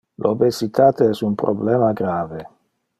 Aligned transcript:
Le 0.23 0.29
obesitate 0.29 1.11
es 1.11 1.21
un 1.29 1.37
problema 1.45 1.95
grave. 2.03 2.45